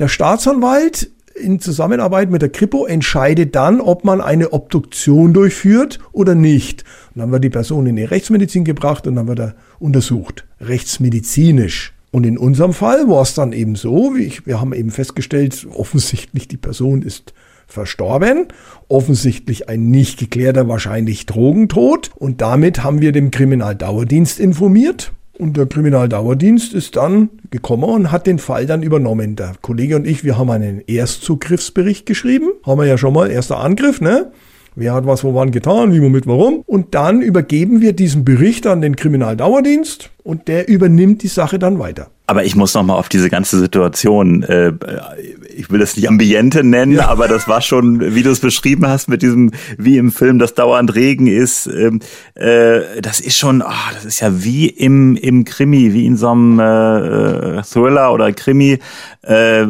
Der 0.00 0.08
Staatsanwalt 0.08 1.10
in 1.36 1.60
Zusammenarbeit 1.60 2.28
mit 2.32 2.42
der 2.42 2.48
Kripo 2.48 2.86
entscheidet 2.86 3.54
dann, 3.54 3.80
ob 3.80 4.02
man 4.02 4.20
eine 4.20 4.52
Obduktion 4.52 5.32
durchführt 5.32 6.00
oder 6.10 6.34
nicht. 6.34 6.82
Und 7.14 7.20
dann 7.20 7.30
wird 7.30 7.44
die 7.44 7.50
Person 7.50 7.86
in 7.86 7.94
die 7.94 8.02
Rechtsmedizin 8.02 8.64
gebracht 8.64 9.06
und 9.06 9.14
dann 9.14 9.28
wird 9.28 9.38
er 9.38 9.54
untersucht, 9.78 10.44
rechtsmedizinisch. 10.60 11.94
Und 12.10 12.26
in 12.26 12.36
unserem 12.36 12.72
Fall 12.72 13.08
war 13.08 13.22
es 13.22 13.34
dann 13.34 13.52
eben 13.52 13.76
so, 13.76 14.16
wie 14.16 14.24
ich, 14.24 14.44
wir 14.44 14.60
haben 14.60 14.72
eben 14.72 14.90
festgestellt, 14.90 15.68
offensichtlich 15.72 16.48
die 16.48 16.56
Person 16.56 17.02
ist 17.02 17.32
verstorben, 17.66 18.48
offensichtlich 18.88 19.68
ein 19.68 19.90
nicht 19.90 20.18
geklärter, 20.18 20.68
wahrscheinlich 20.68 21.26
Drogentod. 21.26 22.10
Und 22.16 22.40
damit 22.40 22.82
haben 22.82 23.00
wir 23.00 23.12
dem 23.12 23.30
Kriminaldauerdienst 23.30 24.40
informiert. 24.40 25.12
Und 25.36 25.56
der 25.56 25.66
Kriminaldauerdienst 25.66 26.74
ist 26.74 26.96
dann 26.96 27.28
gekommen 27.50 27.84
und 27.84 28.12
hat 28.12 28.26
den 28.26 28.38
Fall 28.38 28.66
dann 28.66 28.82
übernommen. 28.82 29.34
Der 29.34 29.54
Kollege 29.60 29.96
und 29.96 30.06
ich, 30.06 30.22
wir 30.22 30.38
haben 30.38 30.50
einen 30.50 30.80
Erstzugriffsbericht 30.86 32.06
geschrieben. 32.06 32.50
Haben 32.64 32.80
wir 32.80 32.86
ja 32.86 32.98
schon 32.98 33.14
mal, 33.14 33.30
erster 33.30 33.58
Angriff, 33.58 34.00
ne? 34.00 34.30
Wer 34.76 34.92
hat 34.92 35.06
was 35.06 35.22
wo 35.22 35.34
wann 35.34 35.50
getan, 35.50 35.92
wie, 35.92 36.02
womit, 36.02 36.26
warum. 36.26 36.62
Und 36.66 36.94
dann 36.94 37.20
übergeben 37.20 37.80
wir 37.80 37.92
diesen 37.92 38.24
Bericht 38.24 38.66
an 38.66 38.80
den 38.80 38.96
Kriminaldauerdienst 38.96 40.10
und 40.24 40.48
der 40.48 40.68
übernimmt 40.68 41.22
die 41.22 41.28
Sache 41.28 41.58
dann 41.58 41.78
weiter. 41.78 42.08
Aber 42.26 42.44
ich 42.44 42.56
muss 42.56 42.72
noch 42.72 42.82
mal 42.82 42.94
auf 42.94 43.10
diese 43.10 43.28
ganze 43.28 43.58
Situation, 43.58 44.42
äh, 44.44 44.72
ich 45.54 45.70
will 45.70 45.78
das 45.78 45.94
nicht 45.94 46.08
Ambiente 46.08 46.64
nennen, 46.64 46.92
ja. 46.92 47.08
aber 47.08 47.28
das 47.28 47.46
war 47.46 47.60
schon, 47.60 48.14
wie 48.14 48.22
du 48.22 48.30
es 48.30 48.40
beschrieben 48.40 48.86
hast, 48.86 49.08
mit 49.08 49.20
diesem, 49.20 49.50
wie 49.76 49.98
im 49.98 50.10
Film, 50.10 50.38
das 50.38 50.54
dauernd 50.54 50.94
Regen 50.94 51.26
ist, 51.26 51.66
ähm, 51.66 52.00
äh, 52.34 53.02
das 53.02 53.20
ist 53.20 53.36
schon, 53.36 53.60
oh, 53.60 53.92
das 53.92 54.06
ist 54.06 54.20
ja 54.20 54.42
wie 54.42 54.66
im, 54.68 55.16
im 55.16 55.44
Krimi, 55.44 55.92
wie 55.92 56.06
in 56.06 56.16
so 56.16 56.30
einem 56.30 56.58
äh, 56.58 57.62
Thriller 57.62 58.10
oder 58.10 58.32
Krimi, 58.32 58.78
äh, 59.20 59.66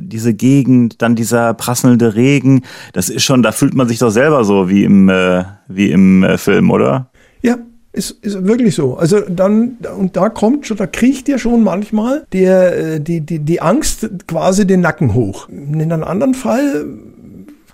diese 0.00 0.34
Gegend, 0.34 1.00
dann 1.00 1.16
dieser 1.16 1.54
prasselnde 1.54 2.14
Regen, 2.14 2.64
das 2.92 3.08
ist 3.08 3.24
schon, 3.24 3.42
da 3.42 3.52
fühlt 3.52 3.72
man 3.72 3.88
sich 3.88 3.98
doch 3.98 4.10
selber 4.10 4.44
so 4.44 4.68
wie 4.68 4.84
im, 4.84 5.08
äh, 5.08 5.44
wie 5.68 5.90
im 5.90 6.22
äh, 6.22 6.36
Film, 6.36 6.70
oder? 6.70 7.09
Ist, 7.92 8.12
ist 8.22 8.44
wirklich 8.44 8.76
so. 8.76 8.96
Also 8.96 9.20
dann, 9.20 9.78
und 9.98 10.16
da 10.16 10.28
kommt 10.28 10.66
schon, 10.66 10.76
da 10.76 10.86
kriecht 10.86 11.28
ja 11.28 11.38
schon 11.38 11.64
manchmal 11.64 12.24
der, 12.32 12.76
äh, 12.76 13.00
die, 13.00 13.20
die, 13.20 13.40
die 13.40 13.60
Angst 13.60 14.08
quasi 14.28 14.64
den 14.64 14.80
Nacken 14.80 15.14
hoch. 15.14 15.48
In 15.48 15.80
einem 15.80 16.04
anderen 16.04 16.34
Fall, 16.34 16.86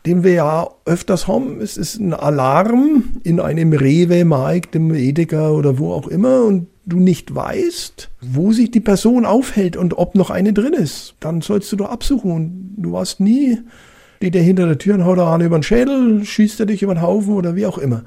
den 0.06 0.24
wir 0.24 0.32
ja 0.32 0.68
öfters 0.86 1.28
haben, 1.28 1.60
es 1.60 1.76
ist 1.76 2.00
ein 2.00 2.14
Alarm 2.14 3.04
in 3.24 3.40
einem 3.40 3.74
Rewe, 3.74 4.24
Markt, 4.24 4.74
im 4.74 4.94
Edeka 4.94 5.50
oder 5.50 5.78
wo 5.78 5.92
auch 5.92 6.06
immer 6.06 6.44
und 6.44 6.68
du 6.86 6.98
nicht 6.98 7.34
weißt, 7.34 8.08
wo 8.22 8.52
sich 8.52 8.70
die 8.70 8.80
Person 8.80 9.26
aufhält 9.26 9.76
und 9.76 9.98
ob 9.98 10.14
noch 10.14 10.30
eine 10.30 10.52
drin 10.52 10.72
ist, 10.72 11.14
dann 11.20 11.40
sollst 11.42 11.70
du 11.72 11.76
doch 11.76 11.90
absuchen 11.90 12.30
und 12.30 12.74
du 12.78 12.92
warst 12.92 13.20
nie, 13.20 13.58
steht 14.18 14.34
der 14.34 14.42
hinter 14.42 14.66
der 14.66 14.78
Tür 14.78 14.94
und 14.94 15.04
haut 15.04 15.18
an 15.18 15.40
über 15.40 15.58
den 15.58 15.64
Schädel, 15.64 16.24
schießt 16.24 16.60
er 16.60 16.66
dich 16.66 16.82
über 16.82 16.94
den 16.94 17.02
Haufen 17.02 17.34
oder 17.34 17.56
wie 17.56 17.66
auch 17.66 17.76
immer. 17.76 18.04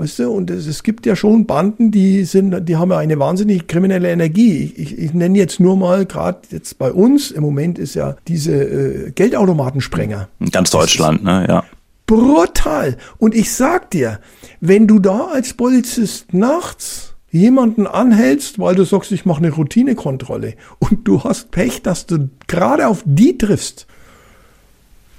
Weißt 0.00 0.18
du, 0.20 0.30
und 0.30 0.48
es, 0.48 0.66
es, 0.66 0.82
gibt 0.82 1.04
ja 1.04 1.14
schon 1.14 1.44
Banden, 1.44 1.90
die 1.90 2.24
sind, 2.24 2.66
die 2.66 2.76
haben 2.76 2.90
ja 2.90 2.96
eine 2.96 3.18
wahnsinnig 3.18 3.66
kriminelle 3.66 4.10
Energie. 4.10 4.72
Ich, 4.74 4.96
ich, 4.96 5.12
nenne 5.12 5.36
jetzt 5.36 5.60
nur 5.60 5.76
mal, 5.76 6.06
gerade 6.06 6.38
jetzt 6.50 6.78
bei 6.78 6.90
uns, 6.90 7.30
im 7.30 7.42
Moment 7.42 7.78
ist 7.78 7.96
ja 7.96 8.16
diese 8.26 8.54
äh, 8.54 9.10
Geldautomatensprenger. 9.10 10.28
In 10.38 10.50
ganz 10.50 10.70
Deutschland, 10.70 11.22
ne, 11.22 11.44
ja. 11.46 11.64
Brutal. 12.06 12.96
Und 13.18 13.34
ich 13.34 13.52
sag 13.52 13.90
dir, 13.90 14.20
wenn 14.62 14.86
du 14.86 15.00
da 15.00 15.26
als 15.34 15.52
Polizist 15.52 16.32
nachts 16.32 17.12
jemanden 17.30 17.86
anhältst, 17.86 18.58
weil 18.58 18.76
du 18.76 18.84
sagst, 18.84 19.12
ich 19.12 19.26
mache 19.26 19.44
eine 19.44 19.50
Routinekontrolle 19.50 20.54
und 20.78 21.06
du 21.06 21.24
hast 21.24 21.50
Pech, 21.50 21.82
dass 21.82 22.06
du 22.06 22.30
gerade 22.46 22.88
auf 22.88 23.02
die 23.04 23.36
triffst, 23.36 23.86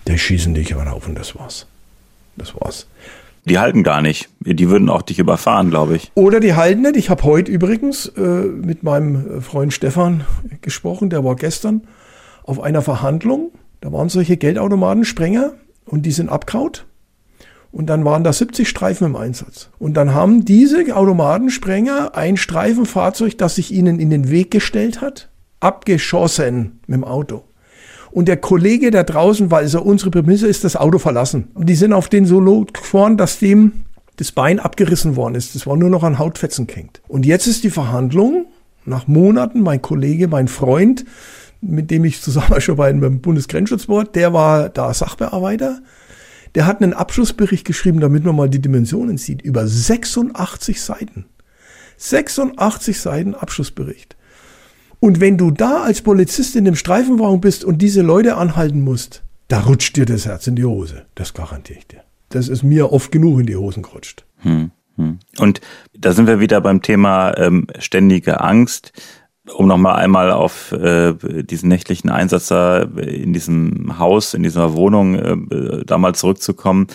der 0.08 0.18
schießen 0.18 0.56
dich 0.56 0.74
aber 0.74 0.92
auf 0.92 1.08
und 1.08 1.14
das 1.14 1.36
war's. 1.36 1.68
Das 2.36 2.56
war's. 2.56 2.88
Die 3.46 3.58
halten 3.58 3.84
gar 3.84 4.02
nicht. 4.02 4.30
Die 4.40 4.70
würden 4.70 4.90
auch 4.90 5.02
dich 5.02 5.20
überfahren, 5.20 5.70
glaube 5.70 5.96
ich. 5.96 6.12
Oder 6.16 6.40
die 6.40 6.54
halten 6.54 6.82
nicht. 6.82 6.96
Ich 6.96 7.10
habe 7.10 7.24
heute 7.24 7.52
übrigens 7.52 8.08
äh, 8.08 8.22
mit 8.22 8.84
meinem 8.84 9.42
Freund 9.42 9.74
Stefan 9.74 10.26
gesprochen, 10.62 11.10
der 11.10 11.24
war 11.24 11.36
gestern 11.36 11.88
auf 12.44 12.60
einer 12.60 12.82
Verhandlung. 12.82 13.52
Da 13.82 13.92
waren 13.92 14.10
solche 14.10 14.38
Geldautomatensprenger 14.38 15.54
und 15.86 16.06
die 16.06 16.12
sind 16.12 16.30
abkaut. 16.30 16.86
Und 17.72 17.88
dann 17.88 18.04
waren 18.04 18.24
da 18.24 18.34
70 18.34 18.68
Streifen 18.68 19.08
im 19.08 19.16
Einsatz. 19.16 19.70
Und 19.80 19.96
dann 19.96 20.14
haben 20.14 20.44
diese 20.44 20.96
Automatensprenger 20.96 22.16
ein 22.16 22.38
Streifenfahrzeug, 22.38 23.38
das 23.38 23.56
sich 23.56 23.72
ihnen 23.72 24.00
in 24.00 24.10
den 24.10 24.30
Weg 24.30 24.52
gestellt 24.52 25.02
hat, 25.02 25.30
abgeschossen 25.62 26.82
mit 26.86 26.98
dem 26.98 27.04
Auto. 27.06 27.44
Und 28.12 28.28
der 28.28 28.38
Kollege 28.38 28.92
da 28.92 29.04
draußen, 29.04 29.52
weil 29.52 29.64
also 29.64 29.82
unsere 29.82 30.12
Prämisse 30.12 30.48
ist, 30.48 30.64
das 30.64 30.76
Auto 30.76 31.00
verlassen. 31.00 31.48
Die 31.58 31.76
sind 31.76 31.94
auf 31.94 32.10
den 32.10 32.26
Solo 32.26 32.66
gefahren, 32.72 33.18
dass 33.18 33.40
dem 33.40 33.86
das 34.18 34.32
Bein 34.32 34.60
abgerissen 34.60 35.16
worden 35.16 35.36
ist. 35.36 35.56
Das 35.56 35.66
war 35.66 35.78
nur 35.78 35.90
noch 35.90 36.04
an 36.04 36.20
Hautfetzen 36.20 36.68
gehängt. 36.68 37.02
Und 37.08 37.26
jetzt 37.26 37.48
ist 37.48 37.64
die 37.64 37.70
Verhandlung, 37.70 38.48
nach 38.86 39.08
Monaten, 39.08 39.62
mein 39.62 39.82
Kollege, 39.82 40.28
mein 40.28 40.48
Freund, 40.48 41.06
mit 41.62 41.92
dem 41.92 42.04
ich 42.06 42.22
zusammen 42.22 42.60
schon 42.62 42.76
beim 42.76 43.22
Bundesgrenzschutzbord, 43.22 44.16
der 44.16 44.34
war 44.34 44.70
da 44.70 44.94
Sachbearbeiter. 44.94 45.82
Der 46.56 46.66
hat 46.66 46.82
einen 46.82 46.94
Abschlussbericht 46.94 47.66
geschrieben, 47.66 48.02
damit 48.02 48.26
man 48.26 48.36
mal 48.36 48.50
die 48.50 48.62
Dimensionen 48.62 49.18
sieht, 49.18 49.42
über 49.42 49.66
86 49.66 50.82
Seiten. 50.82 51.26
86 51.98 53.00
Seiten 53.00 53.36
Abschlussbericht. 53.36 54.18
Und 55.02 55.20
wenn 55.20 55.36
du 55.36 55.50
da 55.50 55.82
als 55.82 56.04
Polizist 56.04 56.56
in 56.56 56.64
dem 56.64 56.76
Streifenwagen 56.76 57.42
bist 57.42 57.66
und 57.66 57.82
diese 57.82 58.04
Leute 58.04 58.38
anhalten 58.38 58.84
musst, 58.84 59.24
da 59.48 59.62
rutscht 59.62 59.98
dir 59.98 60.06
das 60.06 60.28
Herz 60.28 60.46
in 60.46 60.56
die 60.56 60.64
Hose. 60.64 61.02
Das 61.16 61.34
garantiere 61.34 61.80
ich 61.80 61.88
dir. 61.88 62.02
Das 62.30 62.48
ist 62.48 62.62
mir 62.62 62.94
oft 62.94 63.12
genug 63.12 63.40
in 63.40 63.48
die 63.48 63.56
Hosen 63.56 63.82
gerutscht. 63.82 64.26
Hm, 64.38 64.70
hm. 64.98 65.18
Und 65.40 65.60
da 65.98 66.14
sind 66.14 66.28
wir 66.28 66.40
wieder 66.40 66.62
beim 66.62 66.84
Thema 66.84 67.36
ähm, 67.38 67.66
ständige 67.80 68.42
Angst. 68.42 68.94
Um 69.52 69.68
nochmal 69.68 69.96
einmal 69.96 70.32
auf 70.32 70.72
äh, 70.72 71.14
diesen 71.44 71.68
nächtlichen 71.68 72.12
Einsatz 72.12 72.48
da 72.48 72.84
in 72.84 73.34
diesem 73.34 73.98
Haus, 73.98 74.36
in 74.36 74.44
dieser 74.44 74.76
Wohnung 74.76 75.16
äh, 75.16 75.84
damals 75.84 76.20
zurückzukommen 76.20 76.88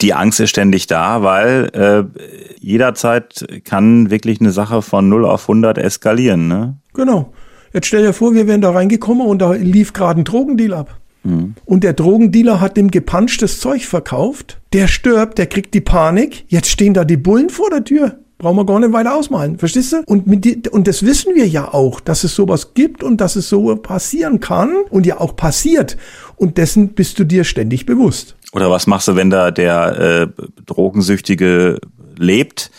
die 0.00 0.14
Angst 0.14 0.40
ist 0.40 0.50
ständig 0.50 0.86
da, 0.86 1.22
weil 1.22 1.70
äh, 1.74 2.20
jederzeit 2.58 3.46
kann 3.64 4.10
wirklich 4.10 4.40
eine 4.40 4.50
Sache 4.50 4.82
von 4.82 5.08
0 5.08 5.26
auf 5.26 5.42
100 5.42 5.78
eskalieren. 5.78 6.48
Ne? 6.48 6.76
Genau. 6.94 7.32
Jetzt 7.72 7.86
stell 7.86 8.02
dir 8.02 8.12
vor, 8.12 8.34
wir 8.34 8.46
wären 8.46 8.60
da 8.60 8.70
reingekommen 8.70 9.26
und 9.26 9.40
da 9.40 9.52
lief 9.52 9.92
gerade 9.92 10.20
ein 10.20 10.24
Drogendeal 10.24 10.74
ab. 10.74 10.98
Mhm. 11.22 11.54
Und 11.64 11.84
der 11.84 11.92
Drogendealer 11.92 12.60
hat 12.60 12.76
dem 12.76 12.90
gepanschtes 12.90 13.60
Zeug 13.60 13.84
verkauft. 13.84 14.60
Der 14.72 14.88
stirbt, 14.88 15.38
der 15.38 15.46
kriegt 15.46 15.74
die 15.74 15.80
Panik. 15.80 16.44
Jetzt 16.48 16.68
stehen 16.68 16.94
da 16.94 17.04
die 17.04 17.16
Bullen 17.16 17.50
vor 17.50 17.70
der 17.70 17.84
Tür. 17.84 18.18
Brauchen 18.38 18.56
wir 18.56 18.64
gar 18.64 18.80
nicht 18.80 18.92
weiter 18.92 19.14
ausmalen. 19.14 19.58
Verstehst 19.58 19.92
du? 19.92 20.02
Und, 20.06 20.26
mit 20.26 20.46
die, 20.46 20.62
und 20.70 20.88
das 20.88 21.04
wissen 21.04 21.34
wir 21.34 21.46
ja 21.46 21.74
auch, 21.74 22.00
dass 22.00 22.24
es 22.24 22.34
sowas 22.34 22.72
gibt 22.72 23.04
und 23.04 23.20
dass 23.20 23.36
es 23.36 23.50
so 23.50 23.76
passieren 23.76 24.40
kann 24.40 24.74
und 24.88 25.04
ja 25.04 25.20
auch 25.20 25.36
passiert. 25.36 25.98
Und 26.36 26.56
dessen 26.56 26.94
bist 26.94 27.18
du 27.18 27.24
dir 27.24 27.44
ständig 27.44 27.84
bewusst. 27.84 28.36
Oder 28.54 28.70
was 28.70 28.86
machst 28.86 29.08
du, 29.08 29.14
wenn 29.14 29.28
da 29.28 29.50
der 29.50 30.32
äh, 30.38 30.42
Drogensüchtige 30.64 31.80
lebt 32.16 32.70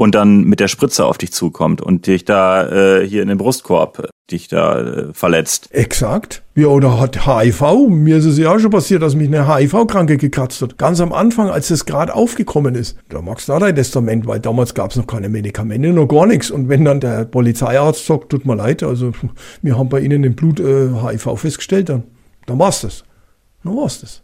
und 0.00 0.14
dann 0.14 0.44
mit 0.44 0.60
der 0.60 0.68
Spritze 0.68 1.04
auf 1.04 1.18
dich 1.18 1.30
zukommt 1.30 1.82
und 1.82 2.06
dich 2.06 2.24
da 2.24 2.66
äh, 3.00 3.06
hier 3.06 3.20
in 3.20 3.28
den 3.28 3.36
Brustkorb 3.36 4.08
dich 4.30 4.48
da 4.48 4.80
äh, 4.80 5.12
verletzt. 5.12 5.68
Exakt. 5.72 6.42
Ja, 6.54 6.68
oder 6.68 6.98
hat 6.98 7.26
HIV. 7.26 7.88
Mir 7.90 8.16
ist 8.16 8.24
es 8.24 8.38
ja 8.38 8.50
auch 8.50 8.58
schon 8.58 8.70
passiert, 8.70 9.02
dass 9.02 9.14
mich 9.14 9.28
eine 9.28 9.46
HIV-Kranke 9.46 10.16
gekratzt 10.16 10.62
hat. 10.62 10.78
Ganz 10.78 11.02
am 11.02 11.12
Anfang, 11.12 11.50
als 11.50 11.70
es 11.70 11.84
gerade 11.84 12.14
aufgekommen 12.14 12.76
ist. 12.76 12.96
Da 13.10 13.20
magst 13.20 13.48
du 13.48 13.52
da 13.52 13.58
dein 13.58 13.74
Testament, 13.74 14.26
weil 14.26 14.40
damals 14.40 14.72
gab 14.72 14.90
es 14.90 14.96
noch 14.96 15.06
keine 15.06 15.28
Medikamente, 15.28 15.92
noch 15.92 16.06
gar 16.06 16.24
nichts. 16.24 16.50
Und 16.50 16.70
wenn 16.70 16.86
dann 16.86 17.00
der 17.00 17.26
Polizeiarzt 17.26 18.06
sagt, 18.06 18.30
tut 18.30 18.46
mir 18.46 18.56
leid, 18.56 18.82
also 18.82 19.12
wir 19.60 19.76
haben 19.76 19.90
bei 19.90 20.00
Ihnen 20.00 20.24
im 20.24 20.34
Blut 20.34 20.60
äh, 20.60 20.88
HIV 20.94 21.38
festgestellt, 21.38 21.90
dann, 21.90 22.04
dann 22.46 22.58
war's 22.58 22.80
das. 22.80 23.04
Dann 23.64 23.76
war's 23.76 24.00
das. 24.00 24.22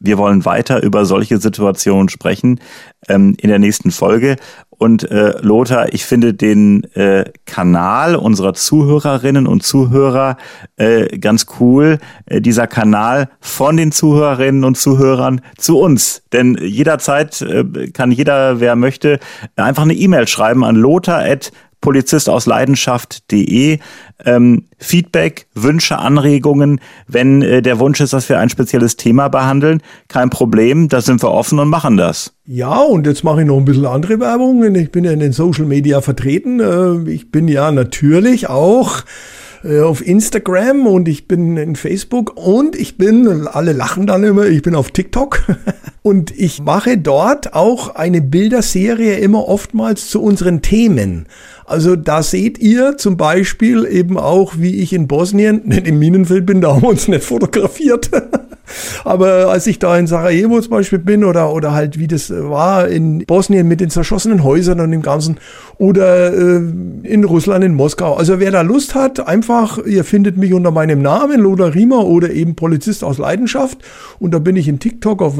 Wir 0.00 0.18
wollen 0.18 0.44
weiter 0.44 0.82
über 0.82 1.04
solche 1.04 1.38
Situationen 1.38 2.08
sprechen 2.08 2.60
ähm, 3.08 3.34
in 3.40 3.48
der 3.48 3.58
nächsten 3.58 3.90
Folge. 3.90 4.36
Und 4.70 5.08
äh, 5.12 5.38
Lothar, 5.40 5.92
ich 5.94 6.04
finde 6.04 6.34
den 6.34 6.82
äh, 6.94 7.30
Kanal 7.46 8.16
unserer 8.16 8.54
Zuhörerinnen 8.54 9.46
und 9.46 9.62
Zuhörer 9.62 10.36
äh, 10.76 11.18
ganz 11.18 11.46
cool. 11.60 11.98
Äh, 12.26 12.40
dieser 12.40 12.66
Kanal 12.66 13.28
von 13.38 13.76
den 13.76 13.92
Zuhörerinnen 13.92 14.64
und 14.64 14.76
Zuhörern 14.76 15.40
zu 15.56 15.78
uns. 15.78 16.24
Denn 16.32 16.58
jederzeit 16.60 17.40
äh, 17.42 17.92
kann 17.92 18.10
jeder, 18.10 18.58
wer 18.58 18.74
möchte, 18.74 19.20
einfach 19.54 19.84
eine 19.84 19.94
E-Mail 19.94 20.26
schreiben 20.26 20.64
an 20.64 20.74
lothar@ 20.74 21.52
polizistausleidenschaft.de. 21.82 23.78
Ähm, 24.24 24.64
Feedback, 24.78 25.46
Wünsche, 25.52 25.98
Anregungen, 25.98 26.80
wenn 27.06 27.42
äh, 27.42 27.60
der 27.60 27.78
Wunsch 27.78 28.00
ist, 28.00 28.14
dass 28.14 28.30
wir 28.30 28.38
ein 28.38 28.48
spezielles 28.48 28.96
Thema 28.96 29.28
behandeln, 29.28 29.82
kein 30.08 30.30
Problem, 30.30 30.88
da 30.88 31.02
sind 31.02 31.22
wir 31.22 31.30
offen 31.30 31.58
und 31.58 31.68
machen 31.68 31.98
das. 31.98 32.32
Ja, 32.46 32.78
und 32.78 33.06
jetzt 33.06 33.24
mache 33.24 33.42
ich 33.42 33.46
noch 33.46 33.58
ein 33.58 33.66
bisschen 33.66 33.84
andere 33.84 34.18
Werbung. 34.18 34.74
Ich 34.74 34.90
bin 34.90 35.04
ja 35.04 35.12
in 35.12 35.20
den 35.20 35.32
Social 35.32 35.66
Media 35.66 36.00
vertreten. 36.00 36.60
Äh, 36.60 37.10
ich 37.10 37.30
bin 37.30 37.48
ja 37.48 37.70
natürlich 37.70 38.48
auch 38.48 39.02
äh, 39.64 39.80
auf 39.80 40.06
Instagram 40.06 40.86
und 40.86 41.08
ich 41.08 41.28
bin 41.28 41.56
in 41.56 41.76
Facebook 41.76 42.36
und 42.36 42.76
ich 42.76 42.96
bin, 42.96 43.46
alle 43.46 43.72
lachen 43.72 44.06
dann 44.06 44.24
immer, 44.24 44.46
ich 44.46 44.62
bin 44.62 44.74
auf 44.74 44.90
TikTok 44.90 45.42
und 46.02 46.36
ich 46.36 46.60
mache 46.60 46.98
dort 46.98 47.54
auch 47.54 47.94
eine 47.94 48.20
Bilderserie 48.20 49.18
immer 49.18 49.48
oftmals 49.48 50.08
zu 50.08 50.20
unseren 50.20 50.60
Themen. 50.60 51.26
Also 51.64 51.94
da 51.94 52.22
seht 52.24 52.58
ihr 52.58 52.98
zum 52.98 53.16
Beispiel 53.16 53.86
eben 53.86 54.18
auch, 54.18 54.54
wie 54.58 54.80
ich 54.80 54.92
in 54.92 55.06
Bosnien, 55.06 55.62
nicht 55.66 55.86
im 55.86 55.98
Minenfeld 55.98 56.44
bin, 56.44 56.60
da 56.60 56.74
haben 56.74 56.82
wir 56.82 56.88
uns 56.88 57.06
nicht 57.08 57.24
fotografiert. 57.24 58.10
Aber 59.04 59.48
als 59.48 59.66
ich 59.66 59.78
da 59.78 59.98
in 59.98 60.06
Sarajevo 60.06 60.60
zum 60.60 60.70
Beispiel 60.70 60.98
bin 60.98 61.24
oder, 61.24 61.52
oder 61.52 61.72
halt 61.72 61.98
wie 61.98 62.06
das 62.06 62.30
war 62.30 62.88
in 62.88 63.24
Bosnien 63.26 63.68
mit 63.68 63.80
den 63.80 63.90
zerschossenen 63.90 64.44
Häusern 64.44 64.80
und 64.80 64.90
dem 64.92 65.02
Ganzen 65.02 65.38
oder 65.78 66.32
äh, 66.32 66.60
in 67.02 67.24
Russland, 67.24 67.64
in 67.64 67.74
Moskau. 67.74 68.14
Also 68.14 68.38
wer 68.40 68.50
da 68.50 68.62
Lust 68.62 68.94
hat, 68.94 69.26
einfach, 69.26 69.78
ihr 69.84 70.04
findet 70.04 70.36
mich 70.36 70.54
unter 70.54 70.70
meinem 70.70 71.02
Namen, 71.02 71.40
Loda 71.40 71.66
Riemer 71.66 72.06
oder 72.06 72.30
eben 72.30 72.54
Polizist 72.54 73.04
aus 73.04 73.18
Leidenschaft. 73.18 73.78
Und 74.18 74.32
da 74.32 74.38
bin 74.38 74.56
ich 74.56 74.68
in 74.68 74.78
TikTok, 74.78 75.22
auf 75.22 75.36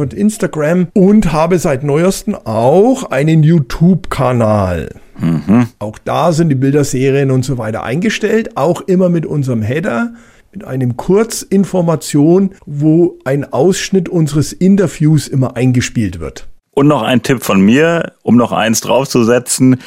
Instagram 0.52 0.88
und 0.94 1.32
habe 1.32 1.58
seit 1.58 1.82
neuesten 1.82 2.34
auch 2.34 3.10
einen 3.10 3.42
YouTube-Kanal. 3.42 4.94
Mhm. 5.18 5.68
Auch 5.78 5.98
da 5.98 6.32
sind 6.32 6.50
die 6.50 6.54
Bilderserien 6.54 7.30
und 7.30 7.44
so 7.44 7.58
weiter 7.58 7.82
eingestellt, 7.82 8.56
auch 8.56 8.82
immer 8.82 9.08
mit 9.08 9.26
unserem 9.26 9.62
Header 9.62 10.14
mit 10.54 10.64
einem 10.64 10.98
Kurzinformation, 10.98 12.50
wo 12.66 13.18
ein 13.24 13.50
Ausschnitt 13.54 14.10
unseres 14.10 14.52
Interviews 14.52 15.26
immer 15.26 15.56
eingespielt 15.56 16.20
wird. 16.20 16.46
Und 16.72 16.88
noch 16.88 17.00
ein 17.00 17.22
Tipp 17.22 17.42
von 17.42 17.62
mir, 17.62 18.12
um 18.22 18.36
noch 18.36 18.52
eins 18.52 18.82
draufzusetzen. 18.82 19.78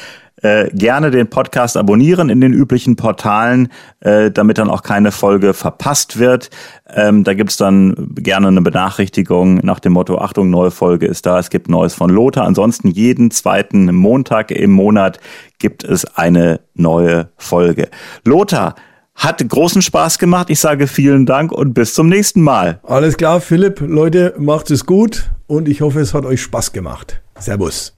Äh, 0.42 0.68
gerne 0.74 1.10
den 1.10 1.28
Podcast 1.28 1.76
abonnieren 1.76 2.28
in 2.28 2.40
den 2.40 2.52
üblichen 2.52 2.96
Portalen, 2.96 3.68
äh, 4.00 4.30
damit 4.30 4.58
dann 4.58 4.68
auch 4.68 4.82
keine 4.82 5.10
Folge 5.10 5.54
verpasst 5.54 6.18
wird. 6.18 6.50
Ähm, 6.94 7.24
da 7.24 7.32
gibt's 7.32 7.56
dann 7.56 8.12
gerne 8.16 8.48
eine 8.48 8.60
Benachrichtigung 8.60 9.56
nach 9.58 9.80
dem 9.80 9.94
Motto, 9.94 10.18
Achtung, 10.18 10.50
neue 10.50 10.70
Folge 10.70 11.06
ist 11.06 11.24
da, 11.24 11.38
es 11.38 11.48
gibt 11.48 11.70
Neues 11.70 11.94
von 11.94 12.10
Lothar. 12.10 12.44
Ansonsten 12.44 12.88
jeden 12.88 13.30
zweiten 13.30 13.94
Montag 13.94 14.50
im 14.50 14.72
Monat 14.72 15.20
gibt 15.58 15.84
es 15.84 16.04
eine 16.16 16.60
neue 16.74 17.30
Folge. 17.38 17.88
Lothar, 18.24 18.74
hat 19.16 19.48
großen 19.48 19.80
Spaß 19.80 20.18
gemacht. 20.18 20.50
Ich 20.50 20.60
sage 20.60 20.86
vielen 20.86 21.26
Dank 21.26 21.50
und 21.50 21.72
bis 21.72 21.94
zum 21.94 22.08
nächsten 22.08 22.42
Mal. 22.42 22.80
Alles 22.82 23.16
klar, 23.16 23.40
Philipp. 23.40 23.80
Leute, 23.80 24.34
macht 24.38 24.70
es 24.70 24.84
gut 24.86 25.30
und 25.46 25.68
ich 25.68 25.80
hoffe, 25.80 26.00
es 26.00 26.14
hat 26.14 26.26
euch 26.26 26.42
Spaß 26.42 26.72
gemacht. 26.72 27.22
Servus. 27.38 27.94